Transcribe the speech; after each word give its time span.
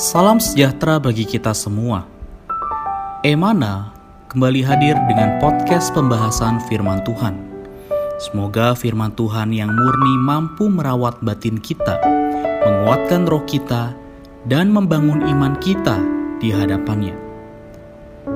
Salam 0.00 0.40
sejahtera 0.40 0.96
bagi 0.96 1.28
kita 1.28 1.52
semua. 1.52 2.08
Emana 3.20 3.92
kembali 4.32 4.64
hadir 4.64 4.96
dengan 5.04 5.36
podcast 5.36 5.92
pembahasan 5.92 6.56
firman 6.72 7.04
Tuhan. 7.04 7.36
Semoga 8.16 8.72
firman 8.72 9.12
Tuhan 9.12 9.52
yang 9.52 9.68
murni 9.68 10.14
mampu 10.24 10.72
merawat 10.72 11.20
batin 11.20 11.60
kita, 11.60 12.00
menguatkan 12.64 13.28
roh 13.28 13.44
kita, 13.44 13.92
dan 14.48 14.72
membangun 14.72 15.20
iman 15.20 15.60
kita 15.60 16.00
di 16.40 16.48
hadapannya. 16.48 17.12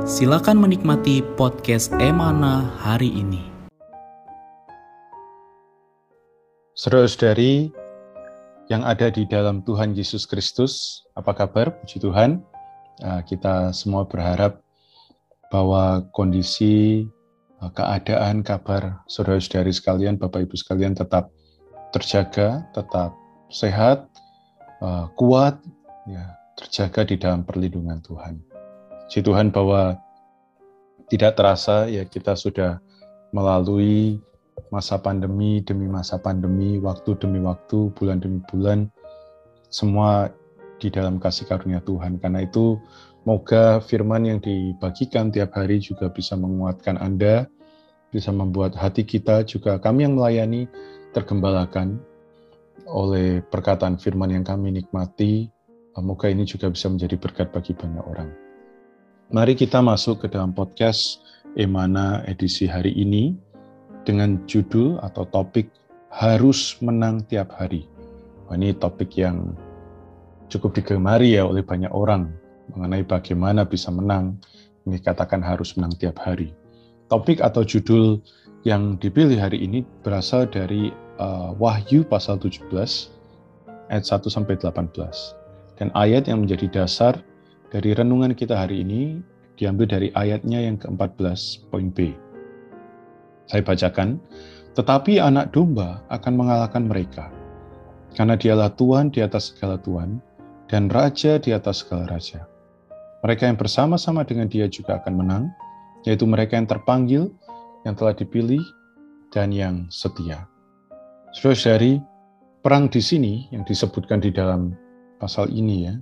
Silakan 0.05 0.61
menikmati 0.61 1.25
podcast 1.33 1.97
Emana 1.97 2.77
hari 2.85 3.09
ini. 3.09 3.41
Saudara-saudari 6.77 7.84
yang 8.73 8.81
ada 8.85 9.13
di 9.13 9.29
dalam 9.29 9.61
Tuhan 9.61 9.93
Yesus 9.93 10.25
Kristus, 10.25 11.05
apa 11.13 11.37
kabar? 11.37 11.73
Puji 11.85 12.01
Tuhan. 12.01 12.41
Uh, 13.03 13.21
kita 13.27 13.75
semua 13.75 14.07
berharap 14.07 14.63
bahwa 15.51 16.07
kondisi, 16.15 17.05
uh, 17.61 17.69
keadaan, 17.75 18.41
kabar 18.41 19.05
saudara-saudari 19.11 19.75
sekalian, 19.75 20.17
Bapak 20.17 20.49
Ibu 20.49 20.57
sekalian 20.57 20.97
tetap 20.97 21.29
terjaga, 21.93 22.65
tetap 22.73 23.13
sehat, 23.53 24.09
uh, 24.81 25.11
kuat, 25.19 25.61
ya, 26.09 26.39
terjaga 26.57 27.05
di 27.05 27.17
dalam 27.21 27.45
perlindungan 27.45 28.01
Tuhan. 28.01 28.41
Puji 29.11 29.21
Tuhan 29.21 29.53
bahwa 29.53 30.01
tidak 31.13 31.37
terasa 31.37 31.85
ya 31.93 32.09
kita 32.09 32.33
sudah 32.33 32.81
melalui 33.29 34.25
masa 34.75 34.99
pandemi 34.99 35.63
demi 35.63 35.87
masa 35.87 36.19
pandemi, 36.19 36.83
waktu 36.83 37.15
demi 37.23 37.39
waktu, 37.39 37.95
bulan 37.95 38.19
demi 38.19 38.43
bulan, 38.51 38.91
semua 39.71 40.35
di 40.83 40.91
dalam 40.91 41.23
kasih 41.23 41.47
karunia 41.47 41.79
Tuhan. 41.87 42.19
Karena 42.19 42.43
itu, 42.43 42.83
moga 43.23 43.79
firman 43.79 44.27
yang 44.27 44.43
dibagikan 44.43 45.31
tiap 45.31 45.55
hari 45.55 45.79
juga 45.79 46.11
bisa 46.11 46.35
menguatkan 46.35 46.99
Anda, 46.99 47.47
bisa 48.11 48.35
membuat 48.35 48.75
hati 48.75 49.07
kita 49.07 49.47
juga 49.47 49.79
kami 49.79 50.11
yang 50.11 50.19
melayani 50.19 50.67
tergembalakan 51.15 52.03
oleh 52.91 53.39
perkataan 53.47 54.03
firman 54.03 54.35
yang 54.35 54.43
kami 54.43 54.75
nikmati. 54.75 55.47
Moga 55.95 56.27
ini 56.27 56.43
juga 56.43 56.67
bisa 56.75 56.91
menjadi 56.91 57.15
berkat 57.15 57.55
bagi 57.55 57.71
banyak 57.71 58.03
orang. 58.03 58.27
Mari 59.31 59.55
kita 59.55 59.79
masuk 59.79 60.27
ke 60.27 60.27
dalam 60.27 60.51
podcast 60.51 61.23
Emana 61.55 62.27
edisi 62.27 62.67
hari 62.67 62.91
ini 62.99 63.39
dengan 64.05 64.41
judul 64.47 65.01
atau 65.01 65.25
topik 65.29 65.73
harus 66.13 66.79
menang 66.79 67.25
tiap 67.27 67.51
hari. 67.57 67.89
Ini 68.53 68.77
topik 68.79 69.19
yang 69.19 69.57
cukup 70.47 70.77
digemari 70.79 71.35
ya 71.35 71.49
oleh 71.49 71.65
banyak 71.65 71.91
orang 71.91 72.31
mengenai 72.77 73.03
bagaimana 73.03 73.67
bisa 73.67 73.91
menang. 73.91 74.39
Ini 74.85 75.01
katakan 75.01 75.41
harus 75.41 75.75
menang 75.75 75.97
tiap 75.97 76.21
hari. 76.21 76.53
Topik 77.09 77.41
atau 77.41 77.65
judul 77.65 78.21
yang 78.69 79.01
dipilih 79.01 79.41
hari 79.41 79.65
ini 79.65 79.85
berasal 80.05 80.45
dari 80.49 80.93
uh, 81.21 81.57
Wahyu 81.57 82.05
pasal 82.05 82.37
17 82.37 82.69
ayat 83.89 84.05
1 84.05 84.29
sampai 84.29 84.57
18. 84.61 85.81
Dan 85.81 85.89
ayat 85.97 86.31
yang 86.31 86.47
menjadi 86.47 86.85
dasar 86.85 87.19
dari 87.73 87.91
renungan 87.97 88.37
kita 88.37 88.55
hari 88.55 88.87
ini 88.87 89.19
diambil 89.59 89.87
dari 89.91 90.09
ayatnya 90.15 90.63
yang 90.63 90.77
ke-14 90.79 91.67
poin 91.71 91.91
B. 91.91 92.24
Saya 93.47 93.61
bacakan, 93.61 94.17
tetapi 94.75 95.21
anak 95.21 95.55
domba 95.55 96.03
akan 96.11 96.33
mengalahkan 96.35 96.89
mereka, 96.89 97.31
karena 98.17 98.35
dialah 98.35 98.73
Tuhan 98.75 99.13
di 99.13 99.23
atas 99.23 99.55
segala 99.55 99.79
Tuhan, 99.79 100.19
dan 100.67 100.89
Raja 100.89 101.37
di 101.39 101.53
atas 101.53 101.85
segala 101.85 102.09
Raja. 102.09 102.49
Mereka 103.23 103.49
yang 103.49 103.57
bersama-sama 103.57 104.25
dengan 104.27 104.49
dia 104.49 104.69
juga 104.69 105.01
akan 105.01 105.15
menang, 105.17 105.45
yaitu 106.05 106.29
mereka 106.29 106.57
yang 106.59 106.69
terpanggil, 106.69 107.33
yang 107.89 107.97
telah 107.97 108.13
dipilih, 108.13 108.61
dan 109.33 109.55
yang 109.55 109.89
setia. 109.89 110.45
Saudara-saudari, 111.35 111.99
perang 112.61 112.89
di 112.89 113.01
sini 113.03 113.49
yang 113.51 113.67
disebutkan 113.67 114.23
di 114.23 114.31
dalam 114.31 114.73
pasal 115.19 115.49
ini 115.53 115.89
ya, 115.89 115.95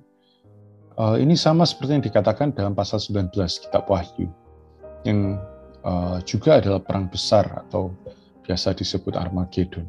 eh, 0.98 1.16
ini 1.22 1.34
sama 1.34 1.66
seperti 1.66 2.00
yang 2.00 2.04
dikatakan 2.04 2.54
dalam 2.54 2.74
pasal 2.74 2.98
19 3.02 3.30
kitab 3.62 3.86
Wahyu, 3.86 4.28
yang 5.06 5.38
uh, 5.86 6.18
juga 6.24 6.58
adalah 6.58 6.80
perang 6.82 7.06
besar 7.06 7.66
atau 7.68 7.94
biasa 8.42 8.74
disebut 8.74 9.14
Armageddon. 9.14 9.86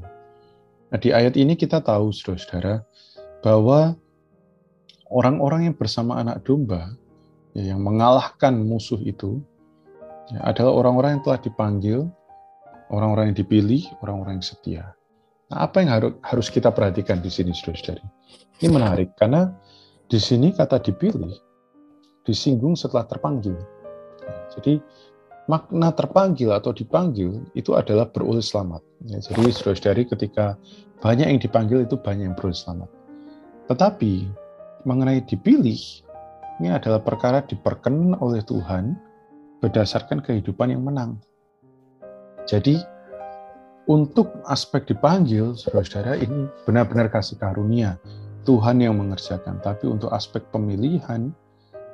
Nah, 0.93 1.01
di 1.01 1.09
ayat 1.09 1.33
ini 1.33 1.57
kita 1.57 1.81
tahu, 1.81 2.13
saudara-saudara, 2.13 2.85
bahwa 3.41 3.97
orang-orang 5.09 5.69
yang 5.69 5.75
bersama 5.75 6.21
anak 6.21 6.45
domba, 6.45 6.93
ya, 7.57 7.73
yang 7.73 7.81
mengalahkan 7.81 8.53
musuh 8.61 9.01
itu, 9.01 9.41
ya, 10.29 10.39
adalah 10.45 10.73
orang-orang 10.77 11.17
yang 11.17 11.23
telah 11.25 11.39
dipanggil, 11.41 11.99
orang-orang 12.93 13.33
yang 13.33 13.37
dipilih, 13.41 13.89
orang-orang 14.05 14.37
yang 14.37 14.45
setia. 14.45 14.85
Nah, 15.49 15.65
apa 15.65 15.81
yang 15.81 15.89
harus, 16.21 16.53
kita 16.53 16.69
perhatikan 16.69 17.25
di 17.25 17.33
sini, 17.33 17.57
saudara-saudari? 17.57 18.05
Ini 18.61 18.69
menarik, 18.69 19.17
karena 19.17 19.49
di 20.05 20.21
sini 20.21 20.53
kata 20.53 20.77
dipilih, 20.77 21.33
disinggung 22.21 22.77
setelah 22.77 23.09
terpanggil. 23.09 23.57
Jadi, 24.53 24.77
makna 25.47 25.91
terpanggil 25.91 26.55
atau 26.55 26.71
dipanggil 26.71 27.43
itu 27.53 27.75
adalah 27.75 28.07
beroleh 28.07 28.43
selamat. 28.43 28.79
Ya, 29.07 29.19
jadi 29.19 29.51
saudara-saudari 29.51 30.07
ketika 30.07 30.55
banyak 31.03 31.27
yang 31.27 31.41
dipanggil 31.43 31.83
itu 31.83 31.99
banyak 31.99 32.31
yang 32.31 32.35
beroleh 32.37 32.55
selamat. 32.55 32.89
Tetapi 33.67 34.13
mengenai 34.87 35.23
dipilih, 35.27 35.79
ini 36.63 36.69
adalah 36.71 37.03
perkara 37.03 37.43
diperkenan 37.43 38.15
oleh 38.23 38.39
Tuhan 38.43 38.95
berdasarkan 39.59 40.23
kehidupan 40.23 40.71
yang 40.71 40.83
menang. 40.83 41.19
Jadi 42.43 42.79
untuk 43.87 44.31
aspek 44.47 44.87
dipanggil, 44.87 45.55
saudara-saudara 45.59 46.19
ini 46.19 46.47
benar-benar 46.63 47.11
kasih 47.11 47.35
karunia. 47.35 47.99
Tuhan 48.43 48.83
yang 48.83 48.99
mengerjakan. 48.99 49.63
Tapi 49.63 49.87
untuk 49.87 50.11
aspek 50.11 50.43
pemilihan, 50.51 51.31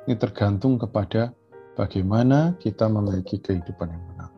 ini 0.06 0.14
tergantung 0.18 0.78
kepada 0.78 1.30
bagaimana 1.80 2.52
kita 2.60 2.84
memiliki 2.92 3.40
kehidupan 3.40 3.88
yang 3.88 4.04
menang. 4.12 4.32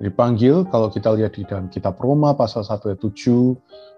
Dipanggil, 0.00 0.64
kalau 0.72 0.88
kita 0.88 1.12
lihat 1.12 1.36
di 1.36 1.44
dalam 1.44 1.68
kitab 1.68 2.00
Roma 2.00 2.32
pasal 2.32 2.64
1 2.64 2.80
ayat 2.88 3.00
7, 3.00 3.52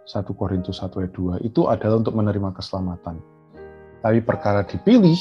1 0.06 0.26
Korintus 0.34 0.82
1 0.82 0.91
ayat 0.98 1.14
2, 1.14 1.47
itu 1.47 1.70
adalah 1.70 2.02
untuk 2.02 2.18
menerima 2.18 2.50
keselamatan. 2.58 3.22
Tapi 4.02 4.18
perkara 4.22 4.66
dipilih, 4.66 5.18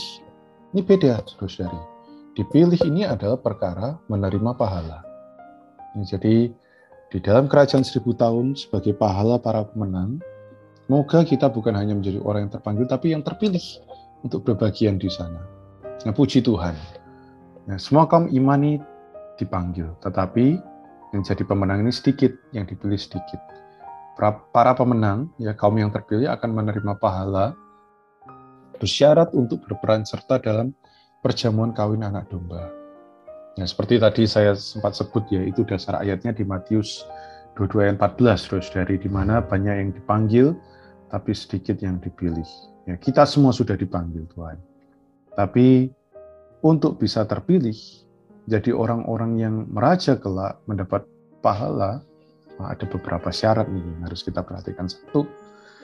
ini 0.74 0.82
beda, 0.82 1.22
saudara-saudari. 1.30 1.82
Dipilih 2.38 2.82
ini 2.86 3.06
adalah 3.06 3.38
perkara 3.42 3.98
menerima 4.10 4.54
pahala. 4.54 5.02
Jadi, 6.06 6.54
di 7.10 7.18
dalam 7.22 7.50
kerajaan 7.50 7.82
seribu 7.82 8.14
tahun 8.14 8.54
sebagai 8.54 8.94
pahala 8.94 9.42
para 9.42 9.66
pemenang, 9.66 10.22
moga 10.86 11.26
kita 11.26 11.50
bukan 11.50 11.74
hanya 11.74 11.98
menjadi 11.98 12.22
orang 12.22 12.50
yang 12.50 12.54
terpanggil, 12.54 12.86
tapi 12.86 13.18
yang 13.18 13.26
terpilih 13.26 13.66
untuk 14.22 14.46
berbagian 14.46 15.02
di 15.02 15.10
sana. 15.10 15.42
Nah, 16.06 16.14
puji 16.14 16.46
Tuhan. 16.46 16.97
Nah, 17.68 17.76
semua 17.76 18.08
kaum 18.08 18.32
imani 18.32 18.80
dipanggil, 19.36 19.92
tetapi 20.00 20.56
yang 21.12 21.22
jadi 21.24 21.44
pemenang 21.44 21.84
ini 21.84 21.92
sedikit, 21.92 22.32
yang 22.56 22.64
dipilih 22.64 22.96
sedikit. 22.96 23.40
Para 24.18 24.74
pemenang, 24.74 25.30
ya 25.38 25.54
kaum 25.54 25.76
yang 25.78 25.92
terpilih 25.92 26.32
akan 26.32 26.50
menerima 26.56 26.96
pahala 26.98 27.54
bersyarat 28.80 29.36
untuk 29.36 29.62
berperan 29.68 30.08
serta 30.08 30.42
dalam 30.42 30.74
perjamuan 31.22 31.76
kawin 31.76 32.08
anak 32.08 32.32
domba. 32.32 32.72
Ya, 33.58 33.66
seperti 33.66 33.98
tadi 33.98 34.24
saya 34.30 34.54
sempat 34.54 34.94
sebut 34.94 35.28
ya, 35.34 35.44
itu 35.44 35.66
dasar 35.66 36.00
ayatnya 36.02 36.32
di 36.32 36.46
Matius 36.46 37.04
22 37.58 37.90
ayat 37.90 37.96
14, 37.98 38.48
terus 38.48 38.68
dari 38.70 38.96
di 39.02 39.10
mana 39.10 39.42
banyak 39.42 39.76
yang 39.76 39.90
dipanggil, 39.92 40.54
tapi 41.10 41.34
sedikit 41.34 41.82
yang 41.82 41.98
dipilih. 41.98 42.46
Ya, 42.86 42.96
kita 42.96 43.26
semua 43.26 43.50
sudah 43.52 43.74
dipanggil 43.74 44.30
Tuhan. 44.30 44.62
Tapi 45.34 45.90
untuk 46.62 46.98
bisa 46.98 47.24
terpilih 47.28 47.76
jadi 48.48 48.72
orang-orang 48.72 49.32
yang 49.36 49.56
meraja 49.68 50.16
kelak 50.16 50.64
mendapat 50.72 51.04
pahala, 51.44 52.00
ada 52.56 52.86
beberapa 52.88 53.28
syarat 53.28 53.68
nih 53.68 53.84
yang 53.84 54.08
harus 54.08 54.24
kita 54.24 54.40
perhatikan. 54.40 54.88
Satu 54.88 55.28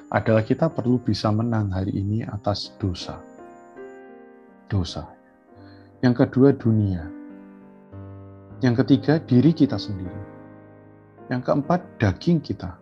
adalah 0.08 0.48
kita 0.48 0.72
perlu 0.72 0.96
bisa 0.96 1.28
menang 1.28 1.76
hari 1.76 1.92
ini 1.92 2.24
atas 2.24 2.72
dosa. 2.80 3.20
Dosa. 4.72 5.12
Yang 6.00 6.24
kedua 6.24 6.56
dunia. 6.56 7.04
Yang 8.64 8.88
ketiga 8.88 9.20
diri 9.20 9.52
kita 9.52 9.76
sendiri. 9.76 10.24
Yang 11.28 11.52
keempat 11.52 11.84
daging 12.00 12.40
kita. 12.40 12.80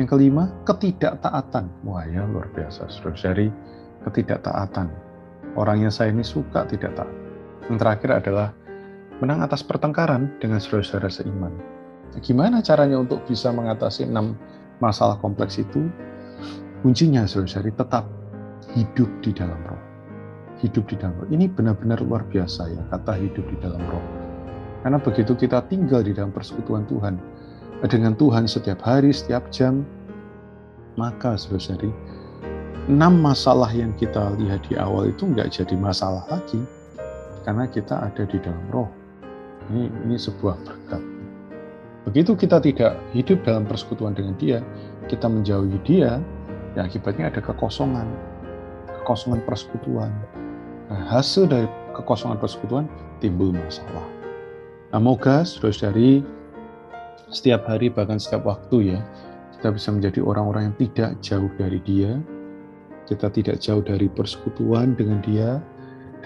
Yang 0.00 0.08
kelima 0.08 0.48
ketidaktaatan. 0.64 1.68
Wah 1.84 2.08
ya 2.08 2.24
luar 2.24 2.48
biasa. 2.56 2.88
Saudara-saudari 2.88 3.52
ketidaktaatan 4.08 5.05
orang 5.56 5.88
yang 5.88 5.92
saya 5.92 6.12
ini 6.12 6.22
suka 6.22 6.68
tidak 6.68 6.94
taat. 6.94 7.10
Yang 7.66 7.76
terakhir 7.82 8.10
adalah 8.22 8.48
menang 9.18 9.42
atas 9.42 9.64
pertengkaran 9.64 10.30
dengan 10.38 10.60
saudara-saudara 10.60 11.08
seiman. 11.10 11.52
Nah, 12.12 12.20
gimana 12.22 12.62
caranya 12.62 13.00
untuk 13.00 13.24
bisa 13.26 13.50
mengatasi 13.50 14.06
enam 14.06 14.36
masalah 14.78 15.16
kompleks 15.18 15.58
itu? 15.58 15.88
Kuncinya 16.84 17.24
saudara-saudari 17.24 17.72
tetap 17.74 18.04
hidup 18.76 19.10
di 19.24 19.32
dalam 19.32 19.58
roh. 19.66 19.82
Hidup 20.60 20.86
di 20.86 20.96
dalam 21.00 21.16
roh. 21.18 21.28
Ini 21.32 21.48
benar-benar 21.50 22.04
luar 22.04 22.22
biasa 22.28 22.70
ya, 22.70 22.82
kata 22.92 23.16
hidup 23.18 23.44
di 23.48 23.56
dalam 23.58 23.82
roh. 23.88 24.04
Karena 24.84 25.02
begitu 25.02 25.34
kita 25.34 25.66
tinggal 25.66 26.06
di 26.06 26.14
dalam 26.14 26.30
persekutuan 26.30 26.86
Tuhan, 26.86 27.18
dengan 27.84 28.14
Tuhan 28.14 28.48
setiap 28.48 28.80
hari, 28.86 29.10
setiap 29.10 29.48
jam, 29.50 29.82
maka 30.96 31.36
saudari, 31.36 31.92
enam 32.86 33.18
masalah 33.18 33.70
yang 33.74 33.90
kita 33.98 34.34
lihat 34.38 34.62
di 34.70 34.78
awal 34.78 35.10
itu 35.10 35.26
nggak 35.26 35.50
jadi 35.50 35.74
masalah 35.74 36.22
lagi, 36.30 36.62
karena 37.42 37.66
kita 37.66 37.98
ada 37.98 38.22
di 38.22 38.38
dalam 38.38 38.62
roh. 38.70 38.90
Ini, 39.66 39.90
ini 40.06 40.14
sebuah 40.14 40.54
berkat. 40.62 41.02
Begitu 42.06 42.38
kita 42.38 42.62
tidak 42.62 43.02
hidup 43.10 43.42
dalam 43.42 43.66
persekutuan 43.66 44.14
dengan 44.14 44.38
dia, 44.38 44.62
kita 45.10 45.26
menjauhi 45.26 45.74
dia, 45.82 46.22
ya 46.78 46.86
akibatnya 46.86 47.34
ada 47.34 47.42
kekosongan, 47.42 48.06
kekosongan 49.02 49.42
persekutuan. 49.42 50.14
Nah, 50.86 51.02
hasil 51.10 51.50
dari 51.50 51.66
kekosongan 51.98 52.38
persekutuan 52.38 52.86
timbul 53.18 53.50
masalah. 53.50 54.06
Nah, 54.94 55.02
moga 55.02 55.42
saudara-saudari 55.42 56.22
setiap 57.34 57.66
hari 57.66 57.90
bahkan 57.90 58.22
setiap 58.22 58.46
waktu 58.46 58.94
ya, 58.94 59.02
kita 59.58 59.74
bisa 59.74 59.90
menjadi 59.90 60.22
orang-orang 60.22 60.70
yang 60.70 60.76
tidak 60.78 61.10
jauh 61.18 61.50
dari 61.58 61.82
dia, 61.82 62.22
kita 63.06 63.30
tidak 63.30 63.62
jauh 63.62 63.82
dari 63.82 64.10
persekutuan 64.10 64.98
dengan 64.98 65.22
dia, 65.22 65.62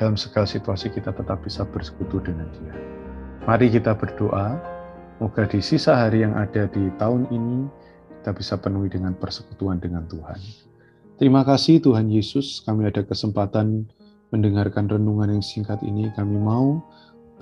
dalam 0.00 0.16
segala 0.16 0.48
situasi 0.48 0.88
kita 0.88 1.12
tetap 1.12 1.44
bisa 1.44 1.68
bersekutu 1.68 2.24
dengan 2.24 2.48
dia. 2.56 2.72
Mari 3.44 3.68
kita 3.68 3.92
berdoa, 3.92 4.56
moga 5.20 5.44
di 5.44 5.60
sisa 5.60 5.96
hari 5.96 6.24
yang 6.24 6.32
ada 6.32 6.64
di 6.72 6.88
tahun 6.96 7.28
ini, 7.28 7.68
kita 8.20 8.32
bisa 8.32 8.56
penuhi 8.56 8.88
dengan 8.88 9.12
persekutuan 9.16 9.80
dengan 9.80 10.08
Tuhan. 10.08 10.40
Terima 11.20 11.44
kasih 11.44 11.84
Tuhan 11.84 12.08
Yesus, 12.08 12.64
kami 12.64 12.88
ada 12.88 13.04
kesempatan 13.04 13.84
mendengarkan 14.32 14.88
renungan 14.88 15.36
yang 15.36 15.44
singkat 15.44 15.76
ini. 15.84 16.08
Kami 16.16 16.38
mau 16.40 16.80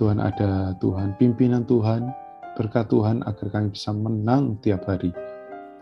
Tuhan 0.01 0.19
ada 0.19 0.75
Tuhan, 0.83 1.15
pimpinan 1.15 1.63
Tuhan, 1.63 2.11
berkat 2.59 2.91
Tuhan 2.91 3.23
agar 3.23 3.47
kami 3.55 3.71
bisa 3.71 3.95
menang 3.95 4.59
tiap 4.59 4.83
hari, 4.83 5.15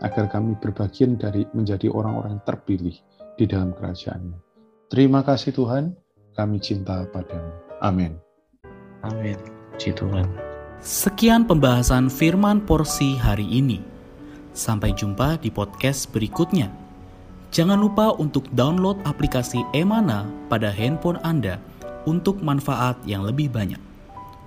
agar 0.05 0.29
kami 0.29 0.53
berbagian 0.61 1.17
dari 1.17 1.49
menjadi 1.57 1.89
orang-orang 1.89 2.37
terpilih 2.45 2.93
di 3.37 3.45
dalam 3.45 3.71
kerajaan 3.71 4.47
Terima 4.87 5.19
kasih 5.19 5.51
Tuhan, 5.51 5.91
kami 6.31 6.63
cinta 6.63 7.03
padamu. 7.11 7.51
Amin. 7.83 8.15
Amin. 9.03 9.35
Puji 9.75 9.91
Tuhan. 9.99 10.23
Sekian 10.79 11.43
pembahasan 11.43 12.07
firman 12.07 12.63
porsi 12.63 13.19
hari 13.19 13.43
ini. 13.43 13.83
Sampai 14.55 14.95
jumpa 14.95 15.43
di 15.43 15.51
podcast 15.51 16.07
berikutnya. 16.15 16.71
Jangan 17.51 17.75
lupa 17.75 18.15
untuk 18.15 18.47
download 18.55 19.03
aplikasi 19.03 19.59
Emana 19.75 20.23
pada 20.47 20.71
handphone 20.71 21.19
Anda 21.19 21.59
untuk 22.07 22.39
manfaat 22.39 22.95
yang 23.03 23.27
lebih 23.27 23.51
banyak. 23.51 23.86